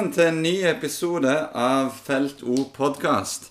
[0.00, 3.50] Velkommen til en ny episode av Felt O podkast.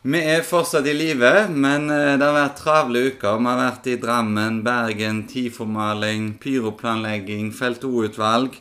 [0.00, 3.34] Vi er fortsatt i live, men eh, det har vært travle uker.
[3.36, 8.56] Vi har vært i Drammen, Bergen, TIFO-maling, pyroplanlegging, Felt O-utvalg.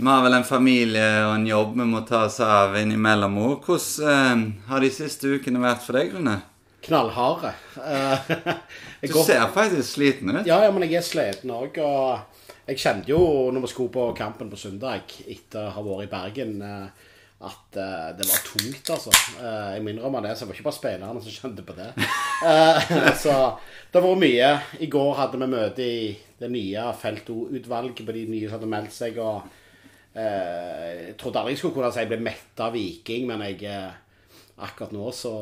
[0.00, 3.54] Vi har vel en familie og en jobb vi må ta oss av innimellom òg.
[3.70, 6.40] Hvordan eh, har de siste ukene vært for deg, Rune?
[6.88, 7.54] Knallharde.
[7.78, 8.34] Eh,
[9.06, 10.42] Du går- ser faktisk sliten ut.
[10.50, 11.78] Ja, ja, men jeg er sliten òg.
[11.78, 12.37] Og
[12.68, 13.20] jeg kjente jo
[13.54, 17.06] når vi skulle på kampen på søndag, etter å ha vært i Bergen, eh,
[17.48, 19.12] at eh, det var tungt, altså.
[19.38, 21.86] Eh, Jeg må innrømme det, så det var ikke bare spillerne som kjente på det.
[23.22, 23.34] Så
[23.92, 24.50] det har vært mye.
[24.84, 26.02] I går hadde vi møte i
[26.38, 29.16] det nye feltutvalget på de nye som hadde meldt seg.
[29.22, 29.48] og
[30.18, 33.64] Jeg trodde aldri jeg skulle kunne si jeg ble mett av Viking, men jeg
[34.58, 35.32] akkurat nå så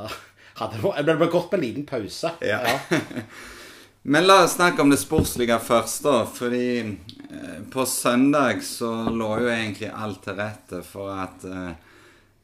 [0.60, 2.32] hadde det, det ble gått på en liten pause.
[2.46, 2.62] Ja.
[4.02, 6.24] Men la oss snakke om det sportslige først, da.
[6.24, 11.72] Fordi eh, på søndag så lå jo egentlig alt til rette for at eh,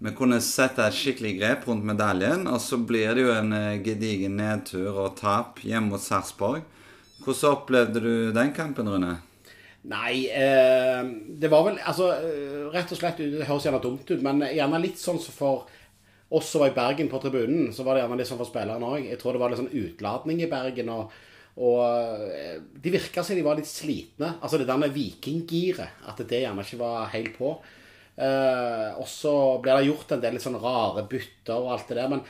[0.04, 2.44] vi kunne sette et skikkelig grep rundt medaljen.
[2.50, 6.60] Og så blir det jo en eh, gedigen nedtur og tap hjemme mot Sarpsborg.
[7.24, 9.14] Hvordan opplevde du den kampen, Rune?
[9.88, 11.00] Nei, eh,
[11.40, 12.10] det var vel Altså,
[12.74, 15.72] rett og slett Det høres gjerne dumt ut, men gjerne litt sånn som for
[16.36, 18.92] oss som var i Bergen på tribunen, så var det gjerne litt sånn for spillerne
[18.92, 19.08] òg.
[19.08, 20.92] Jeg tror det var litt sånn utladning i Bergen.
[20.92, 21.16] og
[21.56, 24.34] og eh, De virka som de var litt slitne.
[24.40, 26.04] Altså det der med vikinggiret.
[26.08, 27.54] At det gjerne ikke var helt på.
[28.16, 29.32] Eh, og så
[29.64, 32.12] ble det gjort en del litt sånn rare bytter og alt det der.
[32.12, 32.22] Men,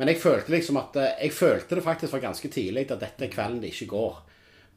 [0.00, 3.28] men jeg følte liksom at eh, Jeg følte det faktisk var ganske tidlig at dette
[3.28, 4.20] er kvelden det ikke går.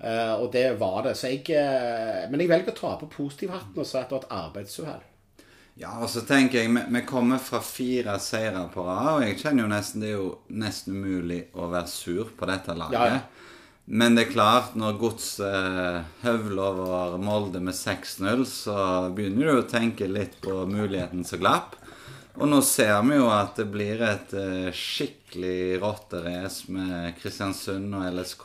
[0.03, 1.15] Eh, og det var det.
[1.15, 4.25] Så jeg, eh, men jeg velger å ta på positivhatten og si at det var
[4.25, 5.11] et arbeidsuhell.
[5.75, 9.41] Ja, og så tenker jeg, vi, vi kommer fra fire seire på rad, og jeg
[9.41, 12.95] kjenner jo nesten det er jo nesten umulig å være sur på dette laget.
[12.95, 13.54] Ja, ja.
[13.87, 18.77] Men det er klart, når Godset høvler over Molde med 6-0, så
[19.13, 21.75] begynner du å tenke litt på muligheten som glapp.
[22.35, 28.09] Og nå ser vi jo at det blir et eh, skikkelig rotterace med Kristiansund og
[28.17, 28.43] LSK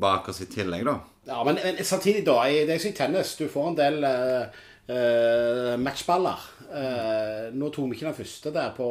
[0.00, 0.94] bak oss i tillegg, da.
[1.28, 2.38] Ja, men, men samtidig, da.
[2.48, 3.34] i- Det er som i tennis.
[3.36, 6.46] Du får en del eh, matchballer.
[6.68, 8.86] Uh, nå tok vi ikke den første der på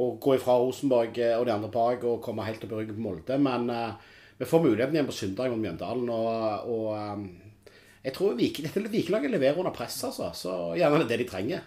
[0.00, 3.04] å gå ifra Rosenborg og de andre bak og komme helt opp i ryggen på
[3.06, 3.38] Molde.
[3.42, 4.10] Men eh,
[4.40, 6.06] vi får muligheten igjen på søndag mot Mjøndalen.
[6.08, 7.74] Og, og eh,
[8.06, 10.30] jeg tror Vikelaget leverer under press, altså.
[10.32, 11.66] Så gjerne det er det de trenger.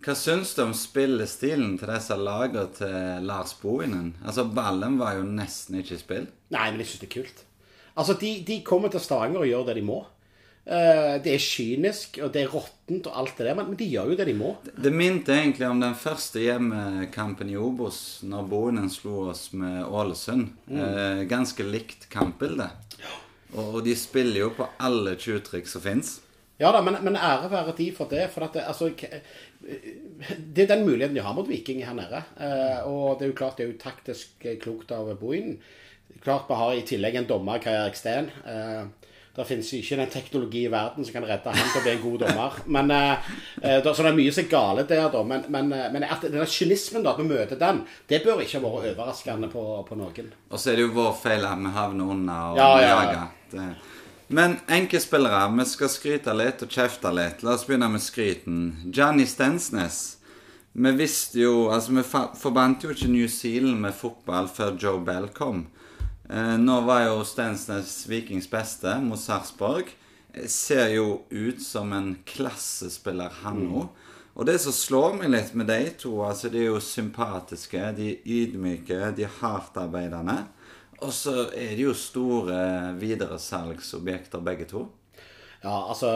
[0.00, 4.14] Hva syns du om spillestilen til disse lagene til Lars Bohinen?
[4.24, 6.30] Altså, ballen var jo nesten ikke i spill.
[6.56, 7.44] Nei, men jeg syns det er kult.
[7.92, 10.00] Altså, de, de kommer til Stavanger og gjør det de må.
[10.64, 14.12] Eh, det er kynisk, og det er råttent og alt det der, men, de gjør
[14.12, 14.54] jo det de må.
[14.76, 20.52] Det minte egentlig om den første hjemmekampen i Obos, når Bohinen slo oss med Ålesund.
[20.70, 21.26] Mm.
[21.30, 22.68] ganske likt kampbilde.
[23.54, 26.18] Og, og de spiller jo på alle tjuvtrikk som fins.
[26.60, 28.26] Ja da, men, men ære være de for det.
[28.34, 28.90] For at det, altså,
[30.54, 32.20] det er den muligheten de har mot Viking her nede.
[32.36, 35.56] Eh, og det er jo klart det er jo taktisk eh, klokt av Bohinen.
[36.20, 38.28] Klart vi har i tillegg en dommer, Kai Erik Steen.
[38.44, 41.92] Eh, det finnes ikke den teknologi i verden som kan redde han til å bli
[41.92, 42.56] en god dommer.
[42.66, 43.28] Men, eh,
[43.62, 45.22] eh, så det er mye som er gale der, da.
[45.22, 48.58] Men, men, eh, men at denne kynismen, da, at vi møter den, det bør ikke
[48.58, 50.34] ha vært overraskende på, på noen.
[50.50, 53.24] Og så er det jo vår feil at vi havner under og Ja, ja, ja.
[53.54, 53.74] jager.
[54.30, 57.42] Men enkeltspillere, vi skal skryte litt og kjefte litt.
[57.42, 58.60] La oss begynne med skryten.
[58.90, 60.18] Gianni Stensnes.
[60.72, 62.02] Vi visste jo Altså, vi
[62.38, 65.68] forbandt jo ikke New Zealand med fotball før Joe Bell kom.
[66.30, 69.88] Eh, nå var jo Stensnes Vikings beste mot Sarpsborg.
[70.34, 73.88] Eh, Ser jo ut som en klassespiller, han òg.
[74.38, 78.12] Og det som slår meg litt med de to, altså de er jo sympatiske, de
[78.12, 80.36] er ydmyke, de er hardtarbeidende.
[81.02, 84.86] Og så er de jo store videresalgsobjekter, begge to.
[85.64, 86.08] Ja, altså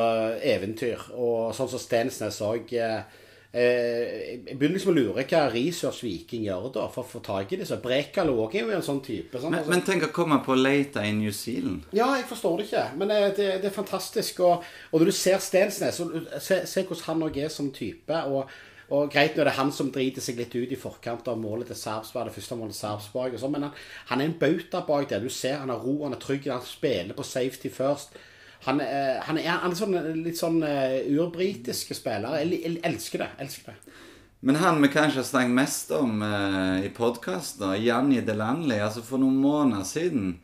[0.46, 1.02] eventyr.
[1.10, 2.70] Og sånn som Stensnes òg.
[2.78, 3.02] Eh,
[3.54, 7.60] jeg begynner liksom å lure hva research Viking gjør da, for å få tak i
[7.60, 7.78] disse.
[7.82, 9.38] Brekalo òg er jo en sånn type.
[9.38, 9.70] Sånn, Men, altså.
[9.70, 11.86] men tenk å komme på leita i New Zealand.
[11.94, 12.84] Ja, jeg forstår det ikke.
[12.98, 14.42] Men det, det, det er fantastisk.
[14.42, 16.02] Og, og når du ser Stensnes,
[16.42, 18.22] se, se hvordan han òg er som type.
[18.26, 18.50] og
[18.92, 21.70] og Greit nå er det han som driter seg litt ut i forkant av målet
[21.70, 22.28] til Sarpsborg.
[22.28, 23.78] Det første målet til Sarpsborg sånn, Men han,
[24.10, 25.24] han er en bauta bak der.
[25.24, 28.18] Du ser han har ro, han er trygg, han spiller på safety først.
[28.64, 29.94] Han, er- han er, han er sånn,
[30.24, 32.38] litt sånn uh, urbritiske spiller.
[32.40, 33.30] Jeg, jeg elsker det.
[33.44, 33.94] elsker det.
[34.44, 39.16] Men han vi kanskje har snakket mest om eh, i podkasten, Janni Delanley altså For
[39.22, 40.34] noen måneder siden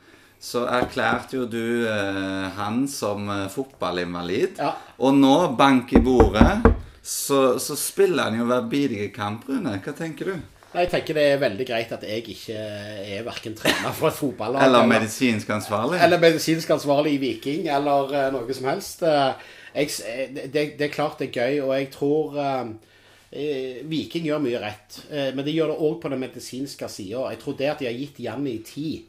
[0.41, 4.57] så erklærte jo du eh, han som eh, fotballinvalid.
[4.57, 4.71] Ja.
[5.05, 6.63] Og nå, bank i bordet,
[7.05, 9.77] så, så spiller han jo hver bidige kamp, Rune.
[9.85, 10.41] Hva tenker du?
[10.71, 14.15] Nei, Jeg tenker det er veldig greit at jeg ikke er verken trener for et
[14.15, 15.99] fotballag Eller medisinsk ansvarlig.
[15.99, 19.03] eller medisinsk ansvarlig i Viking, eller uh, noe som helst.
[19.03, 19.35] Uh,
[19.75, 24.43] jeg, eh, det, det er klart det er gøy, og jeg tror eh, Viking gjør
[24.43, 24.97] mye rett.
[25.11, 27.29] Men de gjør det òg på den medisinske sida.
[27.31, 29.07] Jeg tror det at de har gitt Janni tid,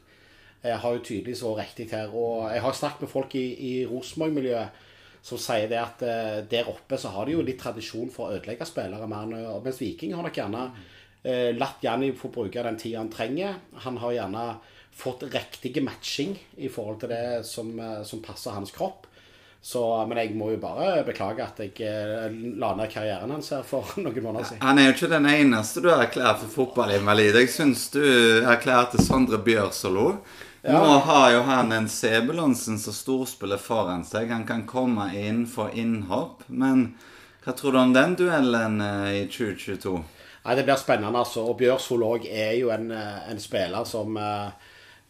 [0.62, 2.14] har jo tydeligvis vært riktig her.
[2.14, 4.78] Og jeg har snakket med folk i, i Rosenborg-miljøet
[5.26, 6.06] som sier det at
[6.50, 9.34] der oppe så har de jo litt tradisjon for å ødelegge spillere mer.
[9.66, 10.68] Mens Viking har nok gjerne
[11.22, 13.54] eh, latt Janni få bruke den tida han trenger.
[13.86, 14.44] Han har gjerne
[14.92, 19.06] fått riktig matching i forhold til det som, eh, som passer hans kropp.
[19.62, 19.80] Så,
[20.10, 23.94] men jeg må jo bare beklage at jeg eh, la ned karrieren hans her for
[24.02, 24.64] noen måneder siden.
[24.66, 27.38] Han er jo ikke den eneste du har erklært for fotballinvalid.
[27.38, 30.16] Jeg syns du erklærte Sondre Bjørsolo.
[30.62, 34.30] Nå har jo han en Sebulonsen som storspiller foran seg.
[34.30, 36.44] Han kan komme inn for innhopp.
[36.46, 36.92] Men
[37.42, 39.96] hva tror du om den duellen eh, i 2022?
[40.42, 41.46] Nei, Det blir spennende, altså.
[41.46, 44.50] Og Bjørsvold òg er jo en, eh, en spiller som, eh,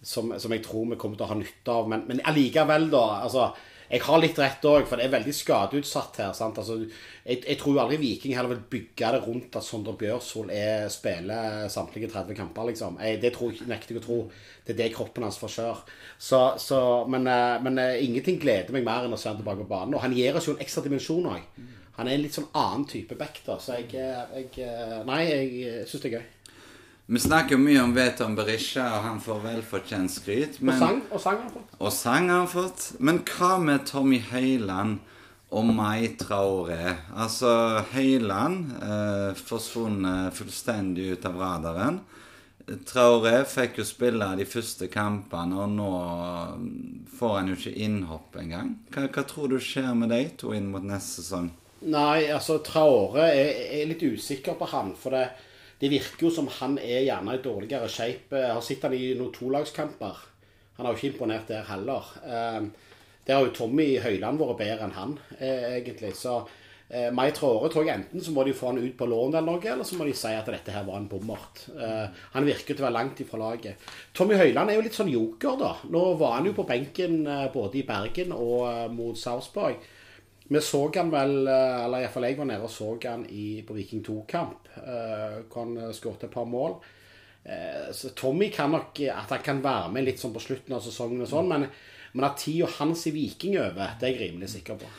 [0.02, 1.88] som, som jeg tror vi kommer til å ha nytte av.
[1.88, 3.05] Men, men allikevel, da.
[3.25, 3.52] altså
[3.93, 6.31] jeg har litt rett òg, for det er veldig skadeutsatt her.
[6.32, 6.56] sant?
[6.56, 6.79] Altså,
[7.26, 11.69] jeg, jeg tror aldri Viking heller vil bygge det rundt at Sondre Bjørsvold er, spiller
[11.73, 12.96] samtlige 30 kamper, liksom.
[13.05, 14.19] Jeg, det tror nekter jeg å tro.
[14.64, 15.84] Det er det kroppen hans kjøre.
[16.17, 16.81] Så, så,
[17.12, 19.96] men, eh, men ingenting gleder meg mer enn å se han tilbake på banen.
[19.96, 21.44] Og han gir oss jo en ekstra dimensjon òg.
[21.99, 23.59] Han er en litt sånn annen type back, da.
[23.61, 26.31] Så jeg, eh, jeg eh, Nei, jeg syns det er gøy.
[27.12, 30.61] Vi snakker mye om Veton Berisha, og han får velfortjent skryt.
[30.62, 31.00] Og sang.
[31.11, 31.75] Og sang har han fått.
[31.79, 32.85] og sang har han fått.
[33.00, 35.00] Men hva med Tommy Høiland
[35.50, 36.94] og Mai Traore?
[37.12, 42.00] Altså, Høiland eh, forsvunnet fullstendig ut av radaren.
[42.89, 45.93] Traore fikk jo spille de første kampene, og nå
[47.19, 48.77] får han jo ikke innhopp engang.
[48.94, 51.50] Hva, hva tror du skjer med de to inn mot neste sesong?
[51.82, 54.93] Nei, altså Traore er, er litt usikker på han.
[54.99, 55.25] For det,
[55.82, 58.38] det virker jo som han er gjerne i dårligere shape.
[58.38, 60.25] Jeg har sett han i noen tolagskamper.
[60.79, 62.14] Han har jo ikke imponert der heller.
[62.23, 62.90] Eh,
[63.26, 66.11] der har jo Tommy Høiland vært bedre enn han, eh, egentlig.
[66.19, 66.40] Så
[66.90, 69.46] eh, Mai Traore tror jeg enten så må de få han ut på lån eller
[69.46, 71.64] noe, eller så må de si at dette her var en bommert.
[71.70, 73.90] Eh, han virker til å være langt ifra laget.
[74.14, 75.73] Tommy Høiland er jo litt sånn joker, da.
[75.94, 77.23] Nå var han jo på benken
[77.55, 79.79] både i Bergen og mot Sarpsborg.
[80.52, 83.76] Vi så han vel, eh, eller iallfall jeg var nede og så han i, på
[83.76, 84.69] Viking 2-kamp.
[84.76, 86.76] Uh, hvor han eh, skåret et par mål.
[87.44, 90.84] Eh, så Tommy kan nok at han kan være med litt sånn på slutten av
[90.84, 91.66] sesongen og sånn, men,
[92.12, 94.90] men at tida hans i Viking er over, det er jeg rimelig sikker på.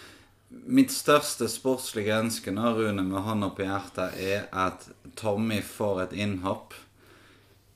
[0.69, 4.85] Mitt største sportslige ønske nå, Rune, med hånda på hjertet, er at
[5.17, 6.75] Tommy får et innhopp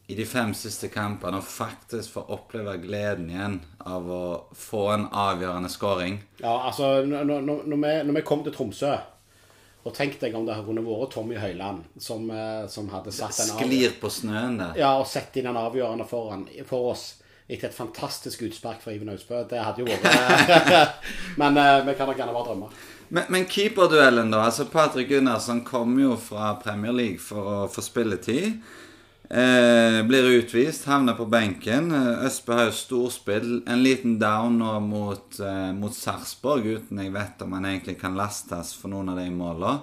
[0.07, 4.23] i de fem siste kampene og faktisk får oppleve gleden igjen av å
[4.55, 6.21] få en avgjørende scoring.
[6.39, 8.93] Ja, altså, når, når, vi, når vi kom til Tromsø
[9.87, 13.53] og tenk deg om det kunne vært Tommy Høiland som, eh, som hadde satt en
[13.53, 14.73] av- Sklir på snøen der.
[14.79, 17.05] Ja, og sett inn en avgjørende foran, for oss
[17.47, 19.45] etter et fantastisk utspark fra Iven Austbø.
[19.47, 20.97] Det hadde jo vært
[21.41, 22.71] Men eh, vi kan nok gjerne bare drømme.
[23.09, 24.41] Men, men keeperduellen, da.
[24.49, 28.57] altså Patrick Gunnarsson kom jo fra Premier League for å få spilletid.
[29.29, 31.91] Eh, blir utvist, havner på benken.
[31.91, 33.63] Eh, Østbø har jo storspill.
[33.67, 38.15] En liten down nå mot, eh, mot Sarpsborg, uten jeg vet om han egentlig kan
[38.15, 39.81] lastes for noen av de målene.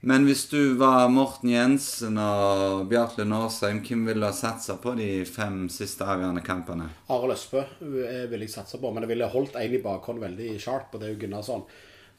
[0.00, 4.94] Men hvis du var Morten Jensen og Bjartle Nårsheim, hvem ville du ha satsa på
[4.96, 6.86] de fem siste avgjørende kampene?
[7.10, 10.60] Arild Østbø ville vil jeg satsa på, men jeg ville holdt en i bakhånd veldig
[10.60, 11.64] sharp, og det er jo Gunnarsson.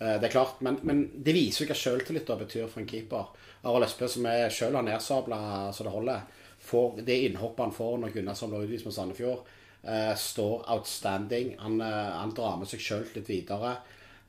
[0.01, 3.31] Eh, Det er klart, men, men det viser jo hva sjøltillit betyr for en keeper.
[3.63, 6.22] Arild Østbø, som er sjøl har nedsabla så det holder,
[6.69, 9.47] får det innhoppet han får når Gunnarsson blir utvist med Sandefjord,
[9.83, 11.55] eh, står outstanding.
[11.59, 13.77] Han, eh, han drar med seg sjøl litt videre.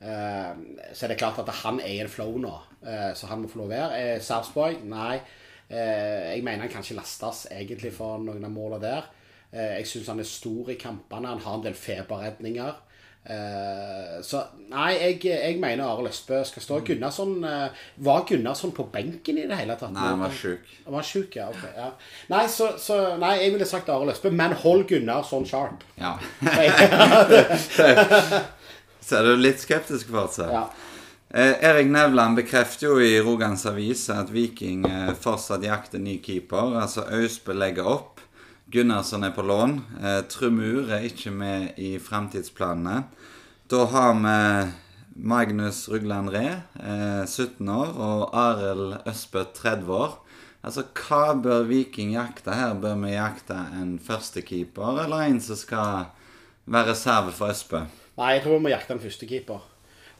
[0.00, 0.52] Eh,
[0.96, 2.54] så er det klart at han er i en flow nå,
[2.86, 4.00] eh, så han må få lov å være.
[4.00, 5.20] Eh, Sarpsborg, nei.
[5.70, 9.10] Eh, jeg mener han kan ikke lastes egentlig for noen av målene der.
[9.52, 11.28] Eh, jeg syns han er stor i kampene.
[11.28, 12.74] Han har en del feberredninger.
[13.20, 14.40] Eh, så
[14.72, 16.78] nei, jeg, jeg mener Arild Østbø skal stå.
[16.86, 19.92] Gunnarsson eh, Var Gunnarsson på benken i det hele tatt?
[19.94, 20.64] Nei, han var sjuk.
[20.86, 21.48] Han var sjuk, ja.
[21.52, 21.90] ok, ja.
[22.32, 25.78] Nei, så, så Nei, jeg ville sagt Arild Østbø, men hold Gunnarsson sharp.
[26.00, 26.12] Ja.
[29.10, 30.52] Så er du litt skeptisk fortsatt?
[30.54, 30.68] ja.
[31.30, 36.74] Eh, Erik Nevland bekrefter jo i Rogans Avise at Viking eh, fortsatt jakter ny keeper.
[36.80, 38.18] Altså Austbø legger opp.
[38.70, 39.72] Gunnarsson er på lån.
[39.98, 43.00] Eh, Trumur er ikke med i framtidsplanene.
[43.66, 44.70] Da har vi
[45.26, 50.14] Magnus Rugland Ree, eh, 17 år, og Arild Østbø, 30 år.
[50.62, 52.74] Altså, Hva bør Viking jakte her?
[52.74, 56.06] Bør vi jakte en førstekeeper, eller en som skal
[56.66, 57.86] være reserve for Østbø?
[58.18, 59.60] Nei, jeg tror vi må jakte en førstekeeper.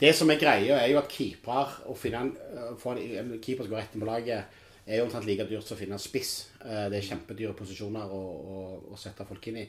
[0.01, 2.33] Det som er greia, er jo at keeper, Å finne
[2.79, 4.45] få en, en keeper som går rett inn på laget,
[4.87, 6.50] er jo omtrent like dyrt som å finne en spiss.
[6.65, 8.59] Eh, det er kjempedyre posisjoner å, å,
[8.93, 9.67] å sette folk inn i.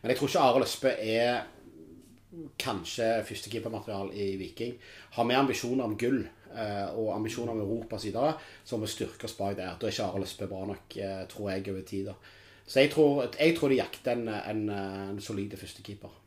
[0.00, 1.44] Men jeg tror ikke Arild Østbø er
[2.58, 4.74] kanskje førstekeepermaterial i Viking.
[5.16, 9.28] Har vi ambisjoner om gull eh, og ambisjoner om Europa videre, så må vi styrke
[9.28, 9.76] oss bak der.
[9.78, 12.10] Da er ikke Arild Østbø bra nok, eh, tror jeg, over tid.
[12.64, 14.68] Så jeg tror, jeg tror de jakter en, en,
[15.12, 16.20] en solid førstekeeper.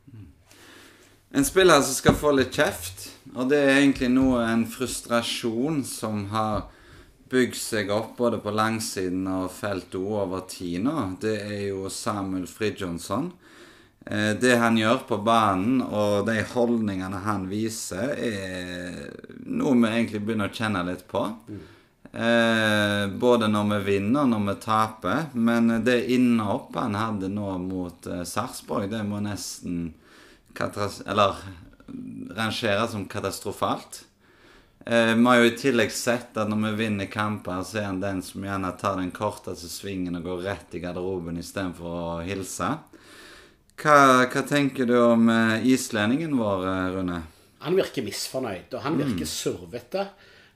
[1.28, 6.28] En spiller som skal få litt kjeft, og det er egentlig noe en frustrasjon som
[6.30, 6.70] har
[7.30, 11.90] bygd seg opp både på langsiden og felt O over tid nå, det er jo
[11.92, 13.30] Samuel Fridjonsson.
[14.08, 19.02] Eh, det han gjør på banen, og de holdningene han viser, er
[19.44, 21.26] noe vi egentlig begynner å kjenne litt på.
[22.08, 25.24] Eh, både når vi vinner og når vi taper.
[25.36, 29.94] Men det innhoppet han hadde nå mot eh, Sarpsborg, det må nesten
[30.58, 31.36] Eller
[32.34, 34.07] rangeres som katastrofalt.
[34.86, 38.00] Eh, vi har jo i tillegg sett at når vi vinner kamper, så er han
[38.00, 42.70] den som gjerne tar den korteste svingen og går rett i garderoben istedenfor å hilse.
[43.78, 47.20] Hva, hva, tenker du om eh, islendingen vår, eh, Rune?
[47.66, 49.32] Han virker misfornøyd, og han virker mm.
[49.32, 50.08] survete.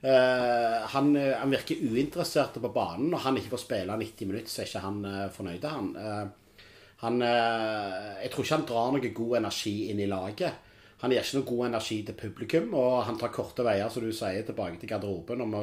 [0.03, 3.09] Uh, han, han, virker uinteressert på banen.
[3.11, 5.67] Når han ikke får spille 90 minutter, så er ikke han uh, fornøyd.
[5.71, 6.65] Han, uh,
[7.03, 10.72] han jeg tror ikke han drar noe god energi inn i laget.
[11.03, 14.13] Han gir ikke noe god energi til publikum, og han tar korte veier, som du
[14.15, 15.43] sier, tilbake til garderoben.
[15.43, 15.57] Om,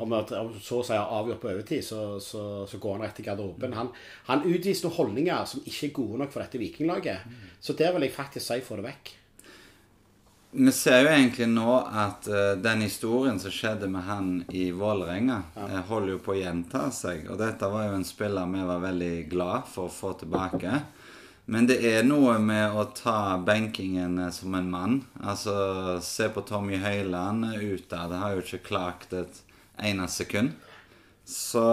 [0.00, 3.28] om, om så å si avgjort på overtid, så, så, så, går han rett til
[3.28, 3.76] garderoben.
[3.76, 3.92] Han,
[4.30, 7.38] han utviser noen holdninger som ikke er gode nok for dette vikinglaget.
[7.60, 9.14] Så der vil jeg faktisk si få det vekk.
[10.50, 15.42] Vi ser jo egentlig nå at uh, den historien som skjedde med han i Vålerenga,
[15.52, 15.66] ja.
[15.68, 17.28] uh, holder jo på å gjenta seg.
[17.28, 20.80] Og dette var jo en spiller vi var veldig glad for å få tilbake.
[21.48, 24.98] Men det er noe med å ta benkingen eh, som en mann.
[25.24, 25.54] Altså,
[26.04, 28.12] se på Tommy Høiland utad.
[28.12, 29.40] Har jo ikke klagt et
[29.80, 30.52] eneste sekund.
[31.28, 31.64] Så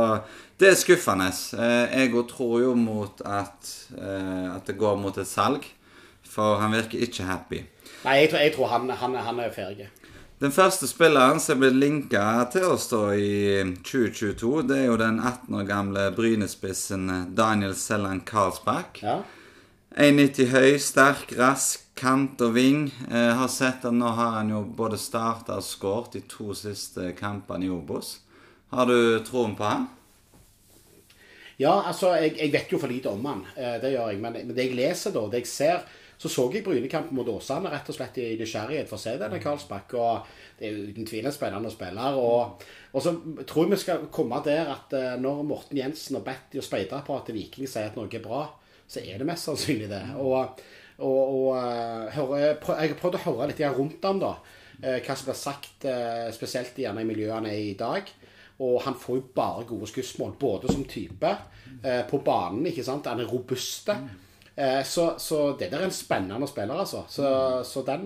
[0.60, 1.28] det er skuffende.
[1.32, 5.68] Jeg òg tror jo mot at, eh, at det går mot et salg.
[6.24, 7.62] For han virker ikke happy.
[8.06, 9.92] Nei, jeg tror, jeg tror han, han, han, er ferdig.
[10.40, 15.20] Den første spilleren som blitt linka til oss da i 2022, det er jo den
[15.20, 19.04] 18 år gamle Brynespissen Daniel Selland Karlsbakk.
[19.04, 19.22] Ja.
[19.96, 22.90] 1,90 høy, sterk, rask, kant og ving.
[23.08, 27.14] Eh, har sett at nå har han jo både starta og skåret de to siste
[27.16, 28.18] kampene i Obos.
[28.76, 29.86] Har du troen på han?
[31.56, 33.46] Ja, altså, jeg, jeg, vet jo for lite om han.
[33.56, 34.20] Eh, det gjør jeg.
[34.20, 35.88] Men, men, det jeg leser, da, det jeg ser
[36.20, 39.40] Så så jeg Brynekampen mot Åsane rett og slett i nysgjerrighet for å se denne
[39.40, 39.96] Karlsbakk.
[39.96, 40.28] Og
[40.60, 42.20] det er uten tvil en spennende spiller.
[42.20, 43.16] Og, og så
[43.48, 47.36] tror jeg vi skal komme der at uh, når Morten Jensen og Betty og speiderapparatet
[47.36, 48.46] Viking sier at noe er bra,
[48.88, 50.04] så er det mest sannsynlig det.
[50.22, 50.62] Og,
[51.02, 54.36] og, og eh, høre, jeg har prøvd å høre litt rundt ham, da.
[54.82, 58.12] Eh, hva som blir sagt, eh, spesielt gjerne i miljøene i dag.
[58.66, 61.32] Og han får jo bare gode skussmål, både som type,
[62.10, 63.10] på banen, ikke sant.
[63.12, 63.98] Han er robuste.
[64.88, 67.02] Så, så, det der er en spennende spiller, altså.
[67.12, 67.28] Så,
[67.68, 68.06] så den,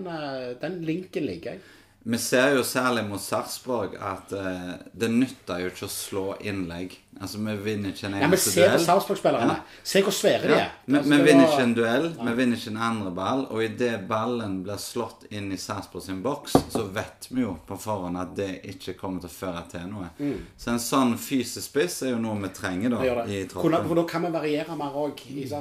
[0.58, 1.62] den linken liker jeg.
[2.02, 6.96] Vi ser jo særlig mot Sarpsborg at uh, det nytter jo ikke å slå innlegg.
[7.20, 8.22] Altså, Vi vinner ikke en eneste duell.
[8.22, 9.56] Ja, men Se på Sarpsborg-spillerne.
[9.58, 9.80] Ja.
[9.84, 10.70] Se hvor svære de er.
[10.86, 13.42] Vi, vi vinner ikke en duell, vi vinner ikke en andre ball.
[13.52, 17.76] Og idet ballen blir slått inn i Sarpsborg sin boks, så vet vi jo på
[17.80, 20.08] forhånd at det ikke kommer til å føre til noe.
[20.22, 20.38] Mm.
[20.56, 23.76] Så en sånn fysisk spiss er jo noe vi trenger da i troppen.
[23.90, 25.20] For da kan vi variere mer òg.
[25.20, 25.60] Ja,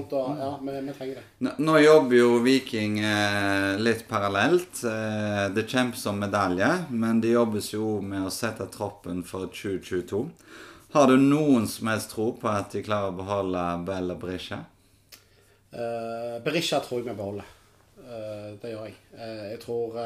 [0.64, 1.26] vi, vi, trenger det.
[1.44, 4.86] Nå, nå jobber jo Viking eh, litt parallelt.
[4.88, 10.20] Eh, det kjempes om medalje, men det jobbes jo med å sette troppen for 2022.
[10.94, 14.60] Har du noen som helst tro på at de klarer å beholde Bell og Berisha?
[15.74, 17.50] Uh, Berisha tror jeg vi beholder.
[18.00, 18.96] Uh, det gjør jeg.
[19.14, 20.00] Uh, jeg tror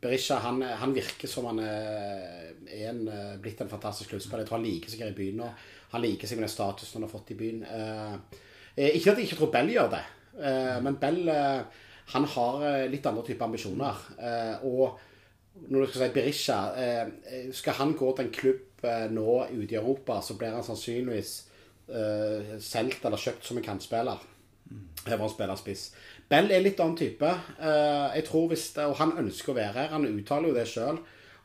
[0.00, 2.54] Berisha han, han, virker som han er,
[2.88, 3.02] en,
[3.40, 4.44] blitt en fantastisk klubbspiller.
[4.44, 5.50] Jeg tror han liker seg her i byen nå.
[5.92, 7.60] Han liker seg med den statusen han har fått i byen.
[8.76, 10.02] ikke at jeg ikke tror Bell gjør det,
[10.84, 11.28] men Bell
[12.14, 14.04] han har litt andre typer ambisjoner.
[14.64, 15.00] og
[15.68, 16.58] når du skal si Berisha
[17.52, 21.32] Skal han gå til en klubb Eh, nå ute i Europa, så blir han sannsynligvis
[21.92, 24.20] uh, solgt eller kjøpt som en kantspiller.
[24.70, 24.84] Mm.
[25.04, 25.82] var han spillerspiss.
[26.30, 27.32] Bell er litt annen type.
[27.58, 29.90] Uh, jeg tror hvis Og han ønsker å være her.
[29.96, 31.00] Han uttaler jo det sjøl.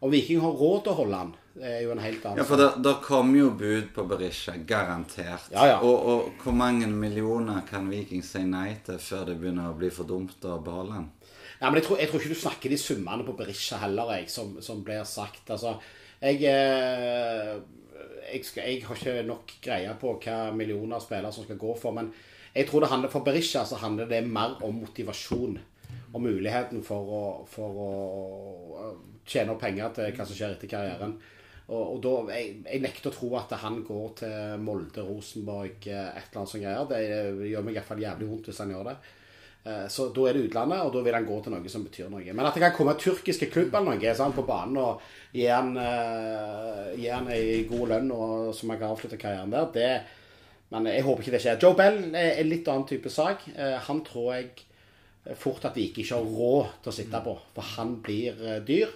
[0.06, 1.34] Og Viking har råd til å holde han.
[1.56, 5.48] Det er jo en helt annen Ja, for det kommer jo bud på Berisha, garantert.
[5.54, 5.78] Ja, ja.
[5.80, 9.90] Og, og, hvor mange millioner kan Viking si nei til før det begynner å bli
[9.96, 11.08] for dumt å beholde han?
[11.66, 14.28] Ja, men jeg tror, jeg tror ikke du snakker de summene på Berisha heller, jeg,
[14.30, 15.48] som, som blir sagt.
[15.50, 15.72] Altså,
[16.22, 17.56] jeg, eh,
[18.36, 21.98] jeg, skal, jeg, har ikke nok greie på hva millioner spillere som skal gå for.
[21.98, 22.12] Men
[22.54, 25.58] jeg tror det handler for Berisha så handler det mer om motivasjon.
[26.14, 28.94] Og muligheten for å, for å
[29.26, 31.18] tjene opp penger til hva som skjer etter karrieren.
[31.66, 36.14] Og, og da, jeg, jeg nekter å tro at han går til Molde, Rosenborg, eh,
[36.14, 36.90] et eller annet sånt greier.
[36.94, 39.00] Det eh, gjør meg i hvert fall jævlig vondt hvis han gjør det.
[39.66, 42.10] Eh, Så da er det utlandet, og da vil han gå til noe som betyr
[42.10, 42.34] noe.
[42.34, 45.02] Men at det kan komme tyrkiske klubb eller noe sant, på banen og
[45.34, 49.90] gi han, uh, han ei god lønn og, så man kan avslutte karrieren der, det
[50.70, 51.60] Men jeg håper ikke det skjer.
[51.62, 53.44] Joe Bell er en litt annen type sak.
[53.56, 54.50] Eh, Han tror jeg
[55.38, 58.90] fort at Viking ikke har råd til å sitte på, for han blir eh, dyr.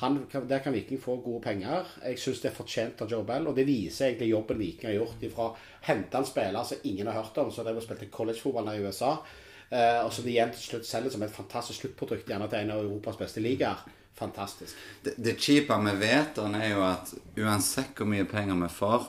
[0.00, 1.86] Han, der kan Viking få gode penger.
[2.04, 4.98] Jeg syns det er fortjent av Joe Bell, og det viser egentlig jobben Viking har
[4.98, 8.10] gjort Fra å hente en spiller som ingen har hørt om, som drev og spilte
[8.10, 12.28] collegefotball i USA, eh, og som de igjen til slutt selger som et fantastisk sluttprodukt
[12.28, 13.80] gjerne til en av Europas beste ligaer.
[14.18, 14.76] Fantastisk.
[15.02, 19.06] Det, det kjipe med Veton er jo at uansett hvor mye penger vi får,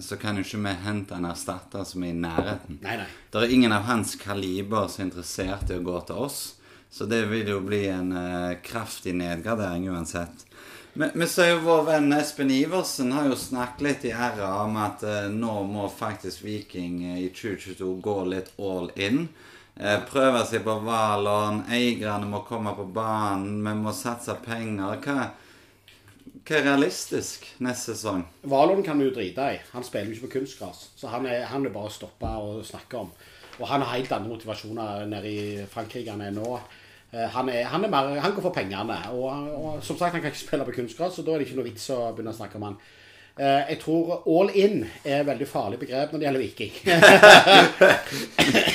[0.00, 2.78] så kan jo ikke vi hente en erstatter som er i nærheten.
[2.82, 3.08] Nei, nei.
[3.30, 6.40] Det er ingen av hans kaliber som er interessert i å gå til oss.
[6.90, 10.46] Så det vil jo bli en uh, kraftig nedgradering uansett.
[10.92, 14.48] Men, men så er jo vår venn Espen Iversen har jo snakket litt i RA
[14.64, 19.28] om at uh, nå må faktisk Viking uh, i 2022 gå litt all in.
[19.80, 21.62] Eh, prøve seg på Valon.
[21.72, 23.62] Eierne må komme på banen.
[23.64, 24.98] Vi må satse penger.
[25.06, 25.30] Hva,
[26.44, 28.26] hva er realistisk neste sesong?
[28.52, 29.60] Valon kan du jo drite i.
[29.72, 30.90] Han spiller jo ikke på kunstgras.
[31.00, 33.08] Så han er, han er bare å stoppe og snakke om.
[33.60, 35.40] Og han har helt andre motivasjoner nede i
[35.72, 36.60] Frankrike enn nå.
[37.12, 38.98] Eh, Han, er, han, er mer, han går for pengene.
[39.16, 41.58] Og, og som sagt, han kan ikke spille på kunstgras, så da er det ikke
[41.62, 42.76] noe vits å begynne å snakke om han.
[43.40, 46.74] Eh, Jeg tror all in er et veldig farlig begrep når det gjelder Viking.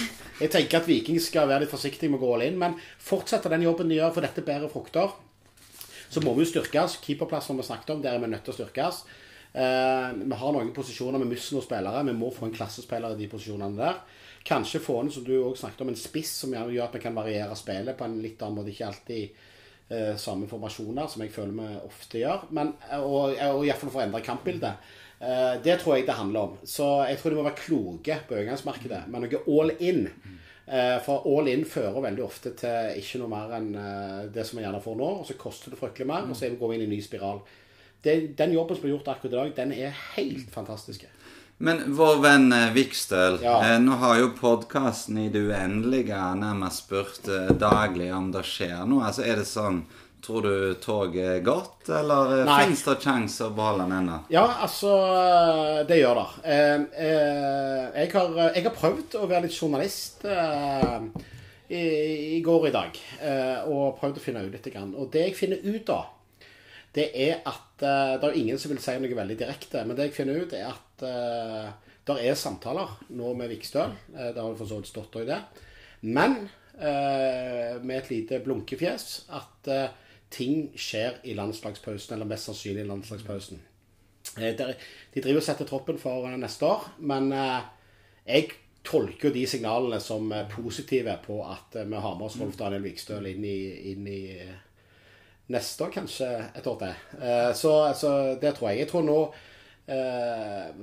[0.35, 3.53] Jeg tenker at Viking skal være litt forsiktig med å gå all in, men fortsetter
[3.53, 5.13] den jobben de gjør, for dette bærer frukter.
[6.11, 6.97] Så må vi jo styrkes.
[7.03, 9.05] Keeperplassen vi snakket om, der er vi nødt til å styrkes.
[9.55, 12.03] Eh, vi har noen posisjoner med mussen og spillere.
[12.09, 14.01] Vi må få en klassespiller i de posisjonene der.
[14.45, 17.15] Kanskje få en, som du også snakket om, en spiss som gjør at vi kan
[17.15, 18.73] variere spillet på en litt annen måte.
[18.75, 19.39] Ikke alltid
[19.87, 22.45] eh, samme formasjoner, som jeg føler vi ofte gjør.
[22.59, 24.91] Men, og, og iallfall for å endre kampbildet.
[25.21, 26.57] Eh, det tror jeg det handler om.
[26.67, 29.05] Så jeg tror de må være kloke på overgangsmarkedet.
[29.07, 30.07] Men noe all in.
[30.67, 34.57] Eh, For all in fører veldig ofte til ikke noe mer enn eh, det som
[34.59, 35.11] vi gjerne får nå.
[35.21, 37.41] Og så koster det fryktelig mer, og så går vi inn i en ny spiral.
[38.05, 41.05] Den jobben som blir gjort akkurat i dag, den er helt fantastisk.
[41.57, 43.61] Men vår venn Vikstøl, Ja.
[43.63, 48.85] eh, nå har jo podkasten i det uendelige nærmest spurt eh, daglig om det skjer
[48.85, 49.05] noe.
[49.07, 49.85] Altså Er det sånn
[50.25, 54.15] Tror du toget er godt, eller eh, fins det sjanse å beholde den ennå?
[54.33, 54.95] Ja, altså
[55.85, 56.25] Det gjør det.
[56.49, 60.95] Eh, eh, jeg, har, jeg har prøvd å være litt journalist eh,
[61.69, 61.83] i,
[62.37, 62.97] i går og i dag.
[63.21, 64.69] Eh, og prøvd å finne ut litt.
[64.97, 66.09] Og det jeg finner ut av,
[66.95, 70.09] det er at eh, Det er ingen som vil si noe veldig direkte, men det
[70.09, 71.67] jeg finner ut, er at eh,
[72.05, 73.93] det er samtaler nå med Vikstøl.
[74.15, 75.37] Eh, det har for så vidt stått òg det.
[76.09, 76.47] Men
[76.79, 80.01] eh, med et lite blunkefjes at eh,
[80.35, 83.61] ting skjer i landslagspausen, eller mest sannsynlig i landslagspausen.
[84.37, 84.55] Eh,
[85.13, 87.65] De driver og setter troppen for eh, neste år, men eh,
[88.25, 88.51] jeg
[88.85, 93.45] tolker de signalene som positive på at vi har med oss Rolf Daniel Vikstøl inn
[93.47, 93.57] i,
[93.91, 94.19] inn i
[95.49, 96.99] neste år, kanskje et år til.
[97.57, 98.83] Så, så det tror jeg.
[98.83, 99.17] Jeg tror nå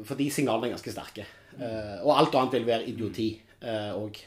[0.03, 1.29] For de signalene er ganske sterke.
[2.03, 3.29] Og alt annet vil være idioti
[3.63, 4.19] òg.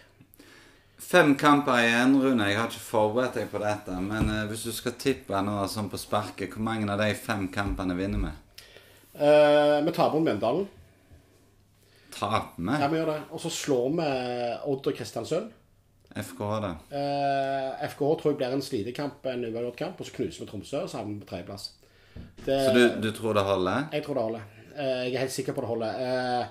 [0.97, 2.47] Fem kamper igjen, Rune.
[2.49, 3.97] Jeg har ikke forberedt deg på dette.
[4.01, 7.47] Men uh, hvis du skal tippe nå sånn på sparket, hvor mange av de fem
[7.53, 8.31] kampene vinner vi?
[9.15, 10.65] Eh, Vi taper mot Mjøndalen.
[12.15, 12.79] Taper vi?
[12.79, 13.19] Ja, vi gjør det.
[13.35, 14.09] Og så slår vi
[14.71, 15.51] Odd og Kristiansund.
[16.15, 16.73] FKH, da?
[16.95, 20.85] Uh, FKH tror jeg blir en slitekamp, en uavgjort kamp, og så knuser vi Tromsø,
[20.85, 21.65] og så havner vi på tredjeplass.
[22.45, 23.89] Det- Så du, du tror det holder?
[23.91, 24.45] Jeg tror det holder.
[24.77, 25.99] Eh, Jeg er helt sikker på det holder.
[25.99, 26.45] Eh,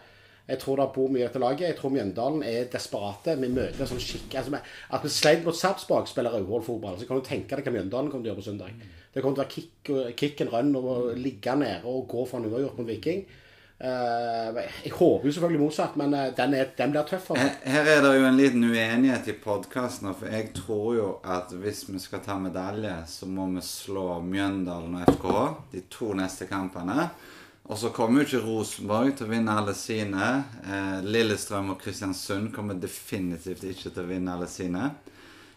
[0.48, 1.70] Jeg tror det bor mye i dette laget.
[1.70, 3.36] Jeg tror Mjøndalen er desperate.
[3.40, 4.58] Vi møter sånn skikk altså,
[4.92, 8.26] At vi sleit mot Sarpsborg, spiller Raufold-fotball, så kan du tenke deg hva Mjøndalen kommer
[8.26, 8.82] til å gjøre på søndag.
[9.14, 12.42] Det kommer til å være kick, kick and run og ligge nede og gå for
[12.42, 13.24] en uavgjort mot Viking.
[13.84, 17.30] Eh, Jeg håper jo selvfølgelig motsatt, men eh, den, er, den blir tøff.
[17.34, 20.12] Her er det jo en liten uenighet i podkasten.
[20.18, 25.00] For jeg tror jo at hvis vi skal ta medalje, så må vi slå Mjøndalen
[25.00, 25.40] og FKH
[25.72, 27.08] de to neste kampene.
[27.64, 30.26] Og så kommer jo ikke Rosenborg til å vinne alle sine.
[30.68, 34.90] Eh, Lillestrøm og Kristiansund kommer definitivt ikke til å vinne alle sine.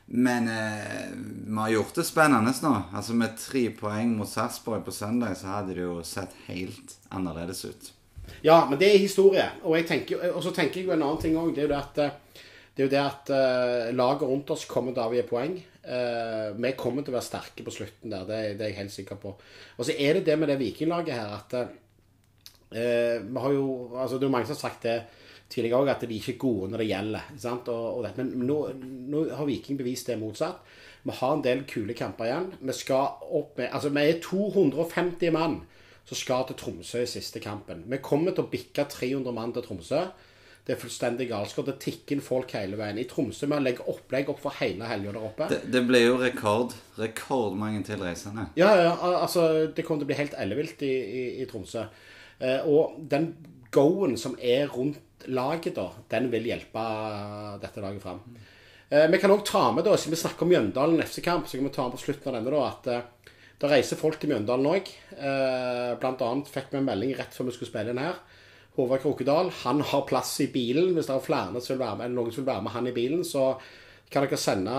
[0.08, 2.74] Men eh, vi har gjort det spennende nå.
[2.96, 7.66] Altså Med tre poeng mot Sarpsborg på søndag, så hadde det jo sett helt annerledes
[7.68, 7.90] ut.
[8.44, 9.50] Ja, men det er historie.
[9.64, 11.52] Og, tenker, og så tenker jeg jo en annen ting òg.
[11.56, 12.46] Det er jo det at, eh,
[12.78, 15.58] det det at uh, laget rundt oss kommer til å avgi poeng.
[15.84, 18.24] Uh, vi kommer til å være sterke på slutten der.
[18.30, 19.34] Det, det er jeg helt sikker på.
[19.76, 21.58] Og så er det det med det vikinglaget her at
[22.72, 24.98] eh, vi har jo, altså Det er mange som har sagt det
[25.50, 27.32] tidligere òg, at de ikke er gode når det gjelder.
[27.40, 27.72] Sant?
[27.72, 28.60] Og, og det, men nå,
[29.14, 30.60] nå har Viking bevist det motsatt.
[31.08, 32.50] Vi har en del kule kamper igjen.
[32.60, 35.62] Vi skal opp med, altså vi er 250 mann
[36.08, 37.86] som skal til Tromsø i siste kampen.
[37.88, 40.02] Vi kommer til å bikke 300 mann til Tromsø.
[40.68, 41.68] Det er fullstendig galskap.
[41.68, 43.00] Det tikker inn folk hele veien.
[43.00, 45.48] I Tromsø vi legger opplegg opp for hele helga der oppe.
[45.52, 46.76] Det, det ble jo rekord.
[47.00, 48.50] Rekordmange tilreisende.
[48.60, 51.86] Ja, ja, altså Det kommer til å bli helt ellevilt i, i, i Tromsø.
[52.40, 53.32] Eh, og den
[53.74, 56.86] go-en som er rundt laget, da, den vil hjelpe
[57.62, 58.22] dette laget fram.
[58.90, 61.68] Eh, vi kan òg ta med, da, siden vi snakker om Mjøndalen FC-kamp, så kan
[61.68, 64.70] vi ta med på slutten av denne da, at eh, det reiser folk til Mjøndalen
[64.70, 64.90] òg.
[65.98, 68.20] Blant annet fikk vi en melding rett før vi skulle spille inn her.
[68.78, 70.92] Håvard Krokedal han har plass i bilen.
[70.94, 72.94] Hvis det er flere som vil være med, noen som vil være med han i
[72.94, 73.48] bilen, så
[74.14, 74.76] kan dere sende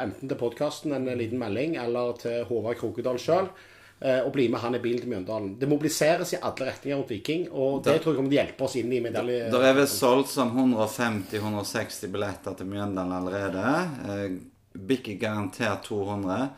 [0.00, 3.50] enten til podkasten en liten melding eller til Håvard Krokedal sjøl.
[3.96, 5.54] Og bli med han i bilen til Mjøndalen.
[5.56, 8.66] Det mobiliseres i alle retninger mot Viking, og det tror jeg kommer til å hjelpe
[8.66, 9.46] oss inn i medalje...
[9.54, 14.34] Det er vel solgt som 150-160 billetter til Mjøndalen allerede.
[14.76, 16.50] Bikke garantert 200.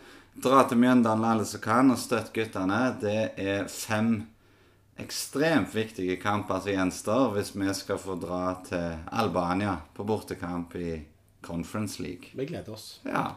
[0.42, 2.80] Dra til Mjøndalen alle som kan, og støtt guttene.
[3.02, 4.16] Det er fem
[4.98, 10.96] ekstremt viktige kamper som gjenstår hvis vi skal få dra til Albania på bortekamp i
[11.40, 12.32] Conference League.
[12.32, 13.00] Vi gleder oss.
[13.02, 13.36] Ja.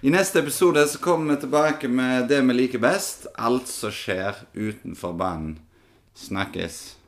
[0.00, 3.26] I neste episode så kommer vi tilbake med det vi liker best.
[3.34, 5.58] Alt som skjer utenfor banen.
[6.14, 6.99] Snakkes.